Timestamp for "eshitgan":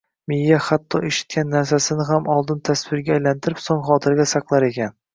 1.09-1.53